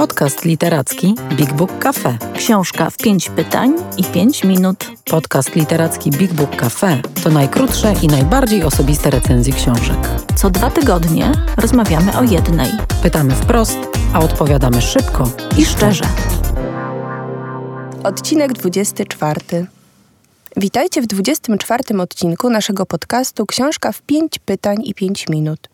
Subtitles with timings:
[0.00, 2.18] Podcast literacki Big Book Cafe.
[2.36, 4.90] Książka w pięć pytań i pięć minut.
[5.10, 9.96] Podcast literacki Big Book Cafe to najkrótsze i najbardziej osobiste recenzje książek.
[10.36, 12.70] Co dwa tygodnie rozmawiamy o jednej.
[13.02, 13.78] Pytamy wprost,
[14.14, 16.04] a odpowiadamy szybko I szczerze.
[18.04, 19.66] Odcinek 24.
[20.56, 25.69] Witajcie w 24 odcinku naszego podcastu Książka w 5 pytań i 5 minut.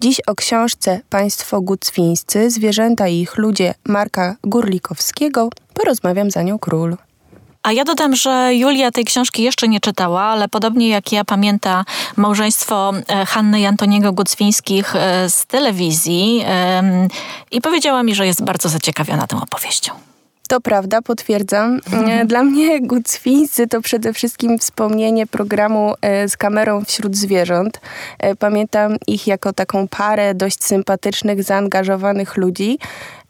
[0.00, 6.96] Dziś o książce Państwo Gucwińscy, Zwierzęta i ich ludzie Marka Gurlikowskiego porozmawiam za nią król.
[7.62, 11.84] A ja dodam, że Julia tej książki jeszcze nie czytała, ale podobnie jak ja pamięta
[12.16, 16.44] małżeństwo e, Hanny i Antoniego Gucwińskich e, z telewizji
[17.50, 19.92] i powiedziała mi, że jest bardzo zaciekawiona tą opowieścią.
[20.48, 21.80] To prawda, potwierdzam.
[21.92, 22.26] Mhm.
[22.26, 27.80] Dla mnie Gucwińscy to przede wszystkim wspomnienie programu e, z kamerą wśród zwierząt.
[28.18, 32.78] E, pamiętam ich jako taką parę dość sympatycznych, zaangażowanych ludzi.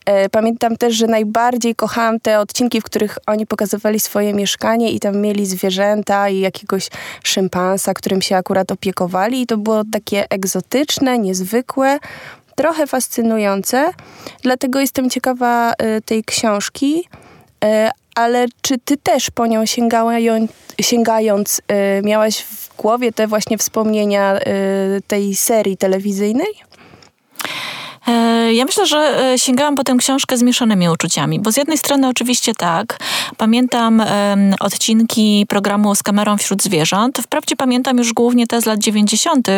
[0.06, 5.00] E, pamiętam też, że najbardziej kochałam te odcinki, w których oni pokazywali swoje mieszkanie i
[5.00, 6.89] tam mieli zwierzęta i jakiegoś
[7.24, 9.42] szympansa, którym się akurat opiekowali.
[9.42, 11.98] I to było takie egzotyczne, niezwykłe
[12.59, 13.91] trochę fascynujące,
[14.42, 17.09] dlatego jestem ciekawa y, tej książki.
[17.64, 17.69] Y,
[18.14, 19.67] ale czy ty też po nią
[20.81, 21.62] sięgając, y,
[22.05, 24.39] miałaś w głowie te właśnie wspomnienia
[25.06, 26.67] tej serii telewizyjnej?
[28.09, 31.78] E, ja myślę, że e, sięgałam po tę książkę z mieszanymi uczuciami, bo z jednej
[31.78, 32.98] strony oczywiście tak,
[33.37, 34.03] pamiętam
[34.61, 37.19] odcinki programu z kamerą wśród zwierząt.
[37.19, 39.48] Wprawdzie pamiętam już głównie te z lat 90.,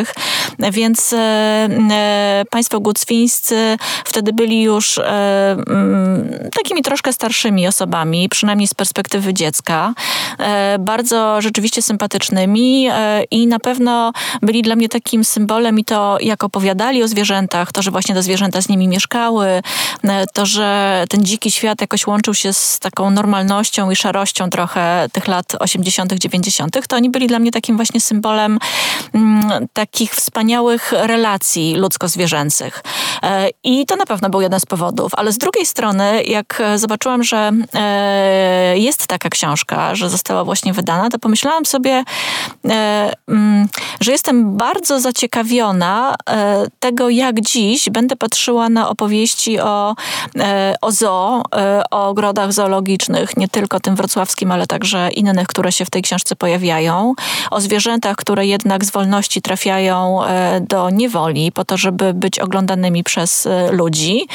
[0.73, 5.01] więc e, państwo gucwińscy wtedy byli już
[6.53, 9.95] takimi troszkę starszymi osobami, przynajmniej z perspektywy dziecka,
[10.79, 12.89] bardzo rzeczywiście sympatycznymi
[13.31, 17.83] i na pewno byli dla mnie takim symbolem i to, jak opowiadali o zwierzętach, to,
[17.83, 19.63] że właśnie zwierzęta zwierzęta z nimi mieszkały,
[20.05, 25.07] e, to, że ten dziki świat jakoś łączył się z taką normalnością i szarością trochę
[25.13, 28.59] tych lat 80., 90., to oni byli dla mnie takim właśnie symbolem
[29.15, 32.83] mm, takich wspaniałych relacji ludzko-zwierzęcych.
[33.23, 35.13] E, I to na pewno był jeden z powodów.
[35.15, 41.11] Ale z drugiej strony, jak zobaczyłam, że e, jest taka książka, że została właśnie wydana,
[41.11, 42.05] to pomyślałam sobie,
[43.29, 43.69] mm,
[44.01, 46.15] że jestem bardzo zaciekawiona
[46.81, 49.95] tego, jak dziś będę patrzyła na opowieści o,
[50.39, 55.73] e, o zoo, e, o ogrodach zoologicznych, nie tylko tym wrocławskim, ale także innych, które
[55.73, 57.15] się w tej książce pojawiają,
[57.51, 63.05] o zwierzętach, które jednak z wolności trafiają e, do niewoli po to, żeby być oglądanymi
[63.11, 64.27] przez ludzi.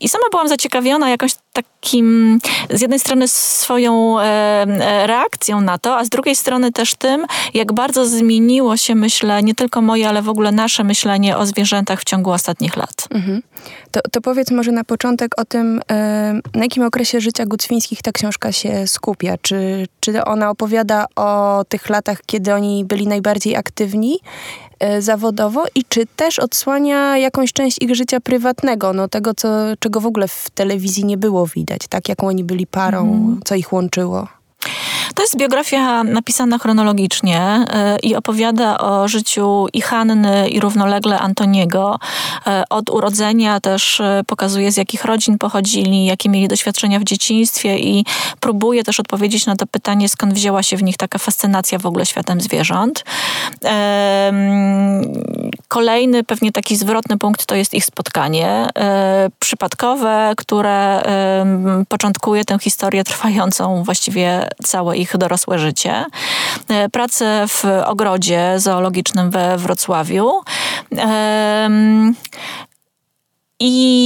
[0.00, 2.38] I sama byłam zaciekawiona jakąś takim,
[2.70, 4.16] z jednej strony swoją
[5.06, 9.54] reakcją na to, a z drugiej strony też tym, jak bardzo zmieniło się, myślę, nie
[9.54, 13.08] tylko moje, ale w ogóle nasze myślenie o zwierzętach w ciągu ostatnich lat.
[13.10, 13.42] Mhm.
[13.90, 15.80] To, to powiedz może na początek o tym,
[16.54, 19.34] na jakim okresie życia Gucwińskich ta książka się skupia.
[19.42, 24.67] Czy, czy ona opowiada o tych latach, kiedy oni byli najbardziej aktywni e,
[24.98, 30.06] zawodowo i czy też odsłania jakąś część ich życia prywatnego, no tego, co, czego w
[30.06, 33.40] ogóle w telewizji nie było widać, tak jaką oni byli parą, mhm.
[33.44, 34.37] co ich łączyło?
[35.18, 41.98] To jest biografia napisana chronologicznie e, i opowiada o życiu i Hanny, i równolegle Antoniego.
[42.46, 47.78] E, od urodzenia też e, pokazuje, z jakich rodzin pochodzili, jakie mieli doświadczenia w dzieciństwie
[47.78, 48.04] i
[48.40, 52.06] próbuje też odpowiedzieć na to pytanie, skąd wzięła się w nich taka fascynacja w ogóle
[52.06, 53.04] światem zwierząt.
[55.68, 58.68] Kolejny, pewnie taki zwrotny punkt to jest ich spotkanie
[59.38, 61.02] przypadkowe, które
[61.88, 66.04] początkuje tę historię trwającą właściwie całe ich dorosłe życie.
[66.68, 70.32] E, pracę w ogrodzie zoologicznym we Wrocławiu.
[73.60, 73.97] I,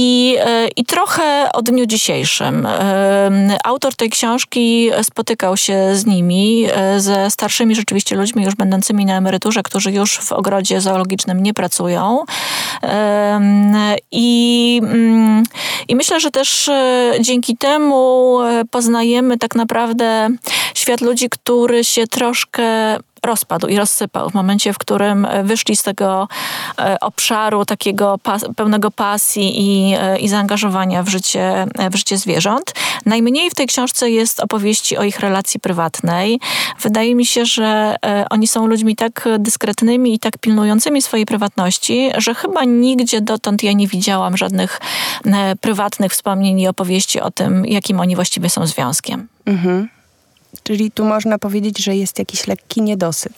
[0.75, 2.67] I trochę o dniu dzisiejszym.
[3.63, 9.17] Autor tej książki spotykał się z nimi, e, ze starszymi rzeczywiście ludźmi, już będącymi na
[9.17, 12.23] emeryturze, którzy już w ogrodzie zoologicznym nie pracują.
[14.11, 15.43] I, mm,
[15.87, 18.37] i myślę, że też e, dzięki temu
[18.71, 20.29] poznajemy tak naprawdę
[20.75, 25.83] świat ludzi, który się troszkę rozpadł i rozsypał w momencie, w którym e, wyszli z
[25.83, 26.27] tego
[26.79, 32.73] e, obszaru takiego pas pełnego pasji i, e, i zaangażowania w życie, w życie zwierząt.
[33.05, 36.39] Najmniej w tej książce jest opowieści o ich relacji prywatnej.
[36.79, 37.95] Wydaje mi się, że
[38.29, 43.73] oni są ludźmi tak dyskretnymi i tak pilnującymi swojej prywatności, że chyba nigdzie dotąd ja
[43.73, 44.79] nie widziałam żadnych
[45.61, 49.27] prywatnych wspomnień i opowieści o tym, jakim oni właściwie są związkiem.
[49.45, 49.89] Mhm.
[50.63, 53.33] Czyli tu można powiedzieć, że jest jakiś lekki niedosyt.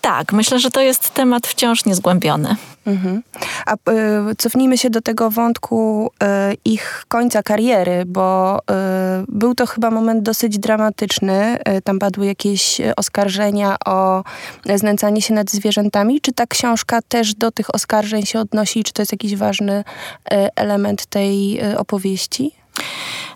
[0.00, 2.56] Tak, myślę, że to jest temat wciąż niezgłębiony.
[2.86, 3.22] Mhm.
[3.66, 3.76] A y,
[4.38, 6.26] cofnijmy się do tego wątku y,
[6.64, 8.62] ich końca kariery, bo y,
[9.28, 11.58] był to chyba moment dosyć dramatyczny.
[11.84, 14.24] Tam padły jakieś oskarżenia o
[14.74, 16.20] znęcanie się nad zwierzętami.
[16.20, 18.84] Czy ta książka też do tych oskarżeń się odnosi?
[18.84, 19.84] Czy to jest jakiś ważny
[20.56, 22.52] element tej opowieści?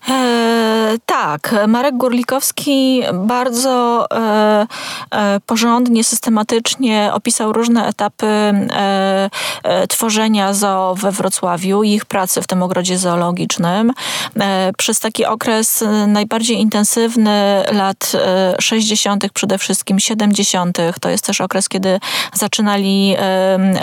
[0.09, 4.67] E, tak, Marek Górlikowski bardzo e,
[5.11, 9.31] e, porządnie, systematycznie opisał różne etapy e,
[9.63, 13.93] e, tworzenia zoo we Wrocławiu i ich pracy w tym ogrodzie zoologicznym.
[14.41, 18.13] E, przez taki okres najbardziej intensywny lat
[18.61, 22.01] 60., przede wszystkim 70., to jest też okres, kiedy
[22.35, 23.17] zaczynali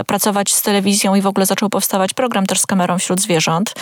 [0.07, 3.73] pracować z telewizją i w ogóle zaczął powstawać program też z kamerą wśród zwierząt,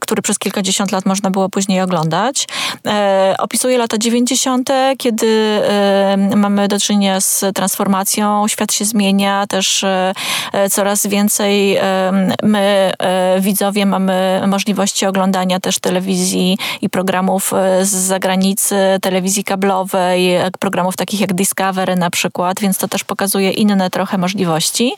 [0.00, 2.46] który przez kilkadziesiąt lat można było później później oglądać.
[2.86, 9.84] E, opisuje lata 90., kiedy e, mamy do czynienia z transformacją, świat się zmienia, też
[9.84, 10.12] e,
[10.70, 11.78] coraz więcej
[12.42, 12.92] my,
[13.40, 17.52] widzowie, mamy możliwości oglądania też telewizji i programów
[17.82, 23.90] z zagranicy, telewizji kablowej, programów takich jak Discovery na przykład, więc to też pokazuje inne
[23.90, 24.92] trochę możliwości.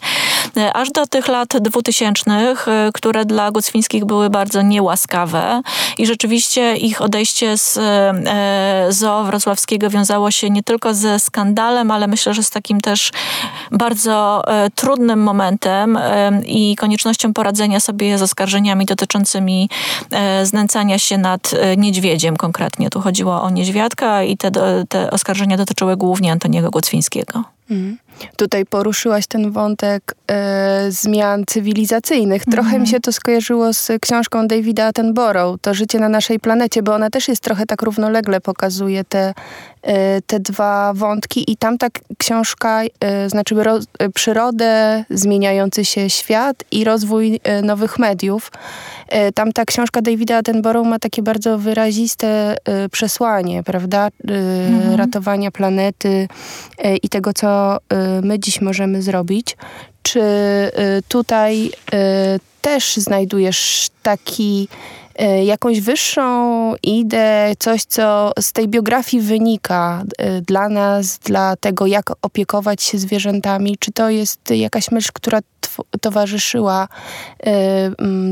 [0.74, 5.62] Aż do tych lat dwutysięcznych, które dla Gucwińskich były bardzo niełaskawe
[5.98, 12.06] i rzeczywiście ich odejście z e, zoo wrocławskiego wiązało się nie tylko ze skandalem, ale
[12.06, 13.12] myślę, że z takim też
[13.70, 14.44] bardzo
[14.74, 15.98] trudnym momentem
[16.46, 19.70] i koniecznością poradzenia sobie z oskarżeniami dotyczącymi
[20.42, 22.90] znęcania się nad niedźwiedziem konkretnie.
[22.90, 24.50] Tu chodziło o niedźwiadka i te,
[24.88, 27.55] te oskarżenia dotyczyły głównie Antoniego Głocwińskiego.
[27.70, 27.98] Mhm.
[28.36, 32.44] Tutaj poruszyłaś ten wątek e, zmian cywilizacyjnych.
[32.44, 32.80] Trochę mm -hmm.
[32.80, 37.10] mi się to skojarzyło z książką Davida Attenborough, To życie na naszej planecie, bo ona
[37.10, 39.34] też jest trochę tak równolegle pokazuje te,
[40.26, 41.86] te dwa wątki i tam ta
[42.18, 43.78] książka, e, znaczy ro,
[44.14, 48.52] przyrodę, zmieniający się świat i rozwój nowych mediów.
[49.34, 52.56] Tam ta książka Davida Attenborough ma takie bardzo wyraziste
[52.92, 54.08] przesłanie, prawda?
[54.08, 54.96] -hmm.
[54.96, 56.28] Ratowania planety
[57.02, 57.78] i tego, co
[58.22, 59.56] my dziś możemy zrobić.
[60.06, 61.70] Czy y, tutaj y,
[62.62, 64.68] też znajdujesz taki
[65.20, 70.02] y, jakąś wyższą ideę, coś, co z tej biografii wynika
[70.46, 73.76] dla nas, dla tego, jak opiekować się zwierzętami?
[73.78, 75.38] Czy to jest jakaś myśl, która
[76.00, 76.88] towarzyszyła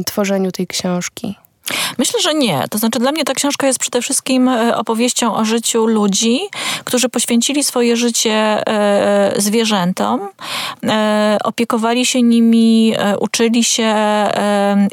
[0.06, 1.34] tworzeniu tej książki?
[1.98, 2.64] Myślę, że nie.
[2.70, 6.40] To znaczy, dla mnie ta książka jest przede wszystkim e, opowieścią o życiu ludzi,
[6.84, 10.20] którzy poświęcili swoje życie e, zwierzętom,
[10.84, 13.94] e, opiekowali się nimi, uczyli się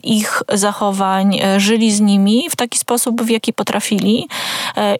[0.04, 4.28] ich zachowań, żyli z nimi w taki sposób, w jaki potrafili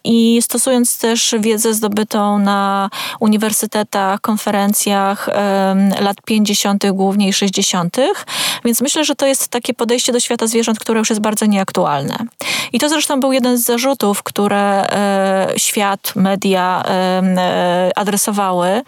[0.04, 2.90] i stosując też wiedzę zdobytą na
[3.20, 5.30] uniwersytetach, konferencjach
[6.00, 7.98] lat 50., głównie i 60.,
[8.66, 12.18] więc myślę, że to jest takie podejście do świata zwierząt, które już jest bardzo aktualne.
[12.74, 18.82] I to zresztą był jeden z zarzutów, które e, świat, media e, adresowały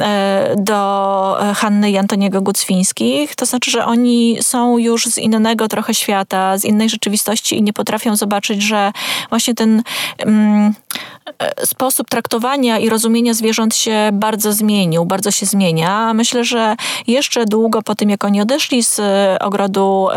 [0.00, 3.34] e, do Hanny i Antoniego Gucwińskich.
[3.36, 7.72] To znaczy, że oni są już z innego trochę świata, z innej rzeczywistości i nie
[7.72, 8.92] potrafią zobaczyć, że
[9.30, 9.82] właśnie ten
[10.18, 10.74] mm,
[11.64, 16.14] sposób traktowania i rozumienia zwierząt się bardzo zmienił, bardzo się zmienia.
[16.14, 16.76] Myślę, że
[17.06, 19.00] jeszcze długo po tym, jak oni odeszli z
[19.42, 20.08] ogrodu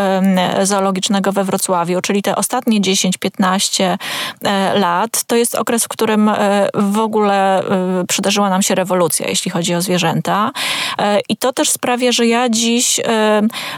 [0.64, 3.98] zoologicznego we Wrocławiu, czyli te ostatnie 10-15
[4.44, 9.28] e, lat, to jest okres, w którym e, w ogóle e, przydarzyła nam się rewolucja,
[9.28, 10.52] jeśli chodzi o zwierzęta.
[11.30, 13.00] I to też sprawia, że ja dziś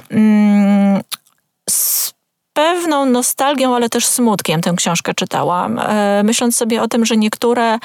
[0.09, 1.01] mm,
[2.53, 5.79] pewną nostalgią, ale też smutkiem tę książkę czytałam.
[5.79, 7.79] E, myśląc sobie o tym, że niektóre,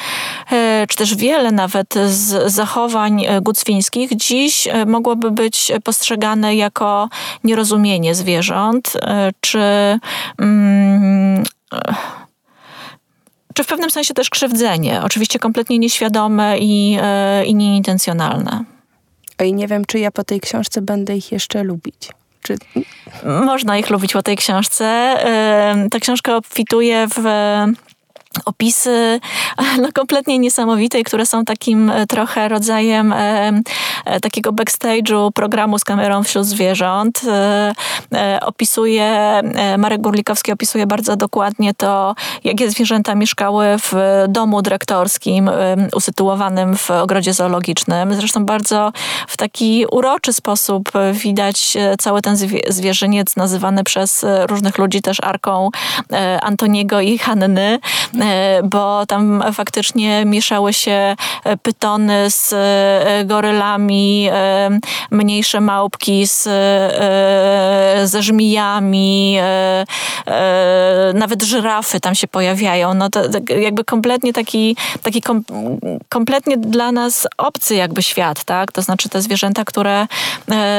[0.53, 7.09] e, czy też wiele nawet z zachowań e, gucwińskich dziś mogłoby być postrzegane jako
[7.45, 8.93] nierozumienie zwierząt,
[9.41, 9.61] czy.
[10.39, 11.45] Mm,
[13.55, 16.99] czy w pewnym sensie też krzywdzenie, oczywiście kompletnie nieświadome i,
[17.47, 18.65] i nieintencjonalne.
[19.45, 22.11] I nie wiem, czy ja po tej książce będę ich jeszcze lubić.
[22.47, 22.57] Czy...
[23.25, 25.17] Można ich lubić po tej książce.
[25.91, 27.21] Ta książka obfituje w
[28.45, 29.21] opisy
[29.83, 33.53] no, kompletnie niesamowite, które są takim e, trochę rodzajem e,
[34.05, 37.23] e, takiego backstage'u programu z kamerą wśród zwierząt.
[37.29, 37.75] E,
[38.15, 42.15] e opisuje, e, Marek Górlikowski opisuje bardzo dokładnie to,
[42.45, 43.95] jakie zwierzęta mieszkały w
[44.29, 45.51] domu dyrektorskim
[45.95, 48.15] usytuowanym w ogrodzie zoologicznym.
[48.15, 48.93] Zresztą bardzo
[49.29, 52.37] w taki uroczy sposób widać cały ten
[52.69, 55.71] zwierzyniec nazywany przez różnych ludzi też arką
[56.43, 57.79] Antoniego i Hanny
[58.65, 61.17] bo tam faktycznie mieszały się
[61.63, 62.55] pytony z
[63.27, 64.31] gorylami,
[65.11, 66.49] mniejsze małpki z,
[68.11, 69.39] ze żmijami,
[71.15, 72.95] nawet żyrafy tam się pojawiają.
[72.95, 73.21] No to
[73.61, 75.45] jakby kompletnie taki, taki kom,
[76.09, 78.73] kompletnie dla nas obcy jakby świat, tak?
[78.73, 80.07] To znaczy te zwierzęta, które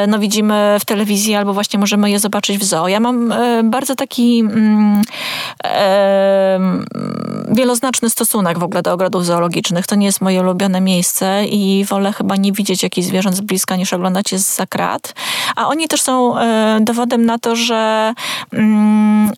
[0.07, 2.87] no, widzimy w telewizji albo właśnie możemy je zobaczyć w zoo.
[2.87, 5.01] Ja mam bardzo taki mm,
[5.63, 6.59] e,
[7.51, 9.87] wieloznaczny stosunek w ogóle do ogrodów zoologicznych.
[9.87, 13.75] To nie jest moje ulubione miejsce i wolę chyba nie widzieć jakichś zwierząt z bliska
[13.75, 15.13] niż oglądać je z zakrat.
[15.55, 18.13] A oni też są e, dowodem na to, że
[18.53, 19.31] mm,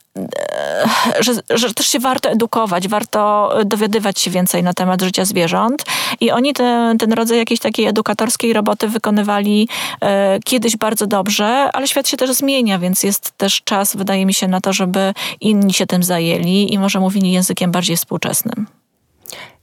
[1.19, 5.83] że, że też się warto edukować, warto dowiadywać się więcej na temat życia zwierząt.
[6.19, 9.69] I oni ten, ten rodzaj jakiejś takiej edukatorskiej roboty wykonywali
[10.01, 14.33] e, kiedyś bardzo dobrze, ale świat się też zmienia, więc jest też czas, wydaje mi
[14.33, 18.67] się, na to, żeby inni się tym zajęli i może mówili językiem bardziej współczesnym.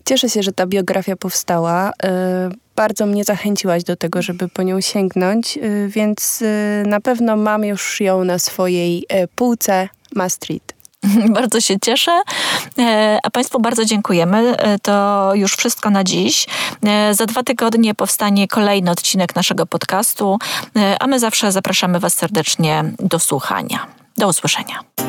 [0.08, 1.92] Cieszę się, że ta biografia powstała.
[2.02, 7.36] E, bardzo mnie zachęciłaś do tego, żeby po nią sięgnąć, e, więc e, na pewno
[7.36, 10.75] mam już ją na swojej półce Maastricht.
[11.40, 12.22] Bardzo się cieszę,
[12.78, 14.56] e, a Państwu bardzo dziękujemy.
[14.56, 16.46] E, to już wszystko na dziś.
[16.86, 20.38] E, za dwa tygodnie powstanie kolejny odcinek naszego podcastu,
[21.00, 23.86] a my zawsze zapraszamy Was serdecznie do słuchania.
[24.16, 24.95] Do usłyszenia.